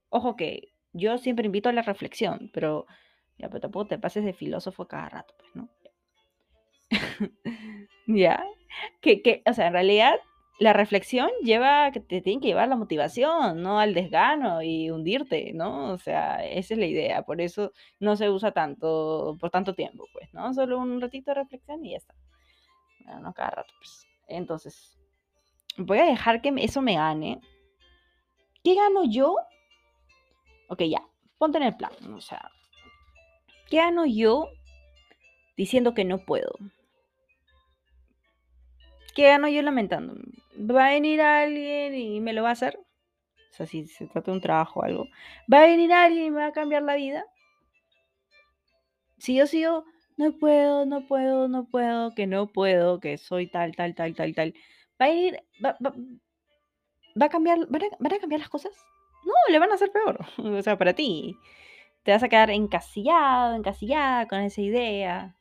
Ojo 0.08 0.36
que 0.36 0.72
yo 0.92 1.18
siempre 1.18 1.46
invito 1.46 1.68
a 1.68 1.72
la 1.72 1.82
reflexión, 1.82 2.50
pero 2.52 2.86
Ya, 3.36 3.48
pero 3.48 3.60
tampoco 3.60 3.88
te 3.88 3.98
pases 3.98 4.24
de 4.24 4.32
filósofo 4.32 4.86
cada 4.86 5.08
rato, 5.08 5.34
pues, 5.38 5.56
¿no? 5.56 5.68
ya. 8.06 8.44
Que, 9.00 9.22
que, 9.22 9.42
o 9.46 9.52
sea, 9.52 9.66
en 9.68 9.72
realidad 9.72 10.14
la 10.58 10.72
reflexión 10.72 11.30
lleva, 11.42 11.90
que 11.90 12.00
te 12.00 12.20
tiene 12.20 12.40
que 12.40 12.48
llevar 12.48 12.68
la 12.68 12.76
motivación, 12.76 13.62
no 13.62 13.80
al 13.80 13.92
desgano 13.92 14.62
y 14.62 14.90
hundirte, 14.90 15.52
¿no? 15.52 15.92
O 15.92 15.98
sea, 15.98 16.44
esa 16.46 16.74
es 16.74 16.80
la 16.80 16.86
idea, 16.86 17.22
por 17.22 17.40
eso 17.40 17.72
no 17.98 18.16
se 18.16 18.30
usa 18.30 18.52
tanto, 18.52 19.36
por 19.40 19.50
tanto 19.50 19.74
tiempo, 19.74 20.06
pues, 20.12 20.32
¿no? 20.32 20.54
Solo 20.54 20.78
un 20.78 21.00
ratito 21.00 21.32
de 21.32 21.42
reflexión 21.42 21.84
y 21.84 21.90
ya 21.92 21.96
está. 21.96 22.14
Bueno, 23.04 23.20
no 23.20 23.34
cada 23.34 23.50
rato, 23.50 23.74
pues. 23.78 24.06
Entonces, 24.28 24.96
voy 25.76 25.98
a 25.98 26.04
dejar 26.04 26.40
que 26.40 26.52
eso 26.58 26.80
me 26.80 26.94
gane. 26.94 27.40
¿Qué 28.62 28.74
gano 28.74 29.04
yo? 29.04 29.36
Ok, 30.68 30.82
ya, 30.82 31.02
ponte 31.36 31.58
en 31.58 31.64
el 31.64 31.76
plan, 31.76 31.92
o 32.14 32.20
sea, 32.20 32.50
¿qué 33.68 33.78
gano 33.78 34.06
yo 34.06 34.48
diciendo 35.56 35.94
que 35.94 36.04
no 36.04 36.18
puedo? 36.18 36.52
¿Qué 39.14 39.28
gano 39.28 39.48
yo 39.48 39.62
lamentando? 39.62 40.14
¿Va 40.56 40.86
a 40.86 40.90
venir 40.90 41.20
alguien 41.20 41.94
y 41.94 42.20
me 42.20 42.32
lo 42.32 42.42
va 42.42 42.50
a 42.50 42.52
hacer? 42.52 42.78
O 42.78 43.56
sea, 43.56 43.66
si 43.66 43.86
se 43.86 44.06
trata 44.06 44.30
de 44.30 44.36
un 44.36 44.40
trabajo 44.40 44.80
o 44.80 44.82
algo. 44.82 45.06
¿Va 45.52 45.62
a 45.62 45.66
venir 45.66 45.92
alguien 45.92 46.26
y 46.26 46.30
me 46.30 46.38
va 46.38 46.46
a 46.46 46.52
cambiar 46.52 46.82
la 46.82 46.96
vida? 46.96 47.24
Si 49.18 49.36
yo 49.36 49.46
sigo, 49.46 49.84
no 50.16 50.32
puedo, 50.38 50.86
no 50.86 51.06
puedo, 51.06 51.48
no 51.48 51.66
puedo, 51.66 52.14
que 52.14 52.26
no 52.26 52.52
puedo, 52.52 53.00
que 53.00 53.18
soy 53.18 53.46
tal, 53.48 53.74
tal, 53.74 53.94
tal, 53.94 54.14
tal, 54.14 54.34
tal. 54.34 54.54
¿Va 55.00 55.06
a 55.06 55.10
ir, 55.10 55.40
va, 55.64 55.76
a 57.20 57.28
cambiar, 57.28 57.66
van 57.68 58.12
a, 58.12 58.18
cambiar 58.18 58.40
las 58.40 58.48
cosas? 58.48 58.72
No, 59.24 59.32
le 59.50 59.58
van 59.58 59.70
a 59.72 59.74
hacer 59.74 59.90
peor. 59.90 60.24
O 60.38 60.62
sea, 60.62 60.78
para 60.78 60.94
ti. 60.94 61.36
Te 62.02 62.12
vas 62.12 62.22
a 62.22 62.28
quedar 62.28 62.50
encasillado, 62.50 63.54
encasillada 63.54 64.28
con 64.28 64.40
esa 64.40 64.60
idea. 64.60 65.36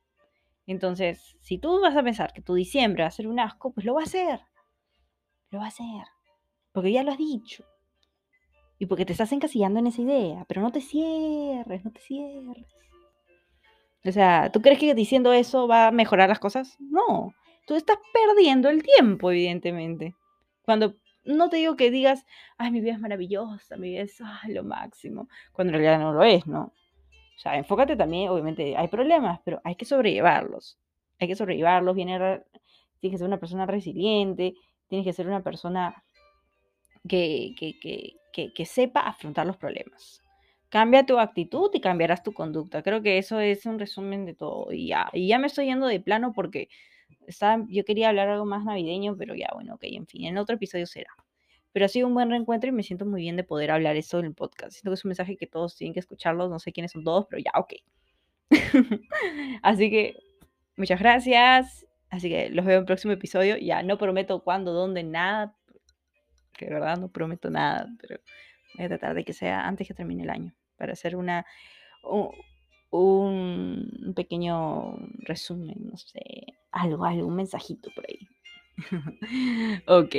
Entonces, 0.66 1.36
si 1.42 1.58
tú 1.58 1.82
vas 1.82 1.96
a 1.98 2.04
pensar 2.04 2.32
que 2.32 2.42
tu 2.42 2.54
diciembre 2.54 3.04
va 3.04 3.08
a 3.10 3.12
ser 3.12 3.28
un 3.28 3.40
asco, 3.40 3.74
pues 3.74 3.86
lo 3.86 3.96
va 3.96 4.02
a 4.02 4.06
hacer. 4.06 4.40
Lo 5.54 5.60
va 5.60 5.66
a 5.66 5.68
hacer. 5.68 6.08
Porque 6.72 6.92
ya 6.92 7.04
lo 7.04 7.12
has 7.12 7.20
dicho. 7.20 7.64
Y 8.80 8.88
porque 8.88 9.06
te 9.06 9.12
estás 9.12 9.32
encasillando 9.32 9.80
en 9.80 9.86
esa 9.86 10.02
idea. 10.02 10.46
Pero 10.48 10.62
no 10.62 10.72
te 10.72 10.82
cierres, 10.82 11.86
no 11.86 11.92
te 11.92 12.02
cierres. 12.02 12.66
O 14.04 14.12
sea, 14.12 14.52
¿tú 14.52 14.64
crees 14.64 14.80
que 14.80 14.96
diciendo 14.96 15.32
eso 15.32 15.68
va 15.68 15.88
a 15.88 15.92
mejorar 15.92 16.28
las 16.28 16.40
cosas? 16.40 16.76
No. 16.80 17.36
Tú 17.68 17.76
estás 17.76 18.00
perdiendo 18.12 18.68
el 18.68 18.82
tiempo, 18.82 19.30
evidentemente. 19.30 20.16
Cuando 20.64 20.96
no 21.24 21.50
te 21.50 21.58
digo 21.58 21.76
que 21.76 21.92
digas, 21.92 22.26
ay, 22.58 22.72
mi 22.72 22.82
vida 22.82 22.94
es 22.94 23.00
maravillosa, 23.00 23.78
mi 23.78 23.92
vida 23.92 24.02
es 24.02 24.20
lo 24.48 24.64
máximo, 24.64 25.30
cuando 25.52 25.72
en 25.72 25.80
realidad 25.80 26.00
no 26.00 26.14
lo 26.14 26.24
es, 26.24 26.48
¿no? 26.48 26.64
O 26.64 27.40
sea, 27.40 27.58
enfócate 27.58 27.96
también, 27.96 28.30
obviamente 28.30 28.76
hay 28.76 28.88
problemas, 28.88 29.40
pero 29.46 29.62
hay 29.64 29.76
que 29.76 29.86
sobrellevarlos. 29.86 30.80
Hay 31.20 31.28
que 31.28 31.36
sobrellevarlos, 31.36 31.96
viene, 31.96 32.18
tienes 33.00 33.14
que 33.14 33.18
ser 33.20 33.28
una 33.28 33.40
persona 33.40 33.66
resiliente, 33.66 34.56
tienes 34.94 35.08
que 35.08 35.14
ser 35.14 35.26
una 35.26 35.42
persona 35.42 36.04
que, 37.10 37.56
que, 37.58 38.66
sepa 38.68 39.00
afrontar 39.00 39.48
los 39.48 39.58
problemas. 39.58 40.22
Cambia 40.70 41.04
tu 41.04 41.18
actitud 41.18 41.72
y 41.74 41.82
cambiarás 41.82 42.22
tu 42.22 42.32
conducta. 42.32 42.84
Creo 42.84 43.02
que 43.02 43.18
eso 43.18 43.40
es 43.40 43.66
un 43.66 43.80
resumen 43.80 44.24
de 44.24 44.36
todo. 44.36 44.72
Y 44.72 44.90
ya, 44.90 45.10
y 45.12 45.28
ya 45.28 45.40
me 45.40 45.48
estoy 45.48 45.66
yendo 45.66 45.88
de 45.88 46.00
plano 46.00 46.32
porque 46.32 46.70
yo 47.70 47.84
quería 47.86 48.10
hablar 48.10 48.30
algo 48.30 48.46
más 48.46 48.66
navideño, 48.66 49.18
pero 49.18 49.34
ya, 49.34 49.50
bueno, 49.56 49.74
ok, 49.74 49.84
en 49.86 50.06
fin, 50.06 50.26
en 50.26 50.38
otro 50.38 50.58
episodio 50.58 50.86
será. 50.86 51.10
Pero 51.72 51.86
ha 51.88 51.90
sido 51.90 52.06
un 52.06 52.14
buen 52.14 52.30
reencuentro 52.30 52.70
y 52.70 52.72
me 52.72 52.84
siento 52.84 53.08
muy 53.08 53.22
bien 53.22 53.36
de 53.36 53.44
poder 53.44 53.72
hablar 53.72 53.96
eso 53.96 54.20
en 54.20 54.26
el 54.26 54.36
podcast. 54.36 54.74
Siento 54.74 54.92
que 54.92 54.94
es 54.94 55.06
un 55.06 55.10
mensaje 55.10 55.38
que 55.38 55.48
todos 55.48 55.76
tienen 55.76 55.96
que 55.96 56.02
escucharlo. 56.02 56.50
No 56.50 56.60
sé 56.60 56.72
quiénes 56.72 56.92
son 56.92 57.04
todos, 57.04 57.26
pero 57.28 57.42
ya, 57.42 57.52
ok. 57.60 57.74
Así 59.64 59.90
que 59.90 60.18
muchas 60.78 61.00
gracias. 61.00 61.84
Así 62.14 62.30
que 62.30 62.50
los 62.50 62.64
veo 62.64 62.76
en 62.76 62.82
el 62.82 62.86
próximo 62.86 63.12
episodio. 63.12 63.58
Ya 63.58 63.82
no 63.82 63.98
prometo 63.98 64.44
cuándo, 64.44 64.72
dónde, 64.72 65.02
nada. 65.02 65.56
Que 66.56 66.66
de 66.66 66.74
verdad 66.76 66.98
no 66.98 67.08
prometo 67.08 67.50
nada, 67.50 67.90
pero 68.00 68.20
voy 68.76 68.86
a 68.86 68.90
tratar 68.90 69.16
de 69.16 69.26
que 69.26 69.34
sea 69.34 69.68
antes 69.68 69.88
que 69.88 69.96
termine 69.96 70.22
el 70.22 70.30
año. 70.30 70.54
Para 70.78 70.94
hacer 70.94 71.16
una, 71.16 71.44
un 72.92 74.14
pequeño 74.16 74.96
resumen, 75.22 75.90
no 75.90 75.98
sé, 75.98 76.22
algo, 76.72 77.04
algo, 77.04 77.26
un 77.26 77.36
mensajito 77.36 77.90
por 77.96 78.06
ahí. 78.08 78.28
ok. 79.88 80.16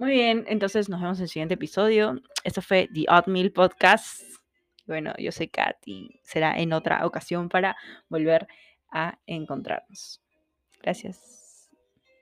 Muy 0.00 0.10
bien, 0.10 0.44
entonces 0.48 0.88
nos 0.88 1.00
vemos 1.00 1.18
en 1.18 1.22
el 1.22 1.28
siguiente 1.28 1.54
episodio. 1.54 2.20
Esto 2.42 2.60
fue 2.60 2.88
The 2.92 3.04
Oatmeal 3.08 3.52
Podcast. 3.52 4.20
Bueno, 4.84 5.14
yo 5.16 5.30
soy 5.30 5.46
Kat 5.46 5.76
y 5.86 6.20
será 6.24 6.58
en 6.58 6.72
otra 6.72 7.06
ocasión 7.06 7.48
para 7.48 7.76
volver 8.08 8.48
a 8.90 9.20
encontrarnos. 9.26 10.19
Gracias. 10.82 11.39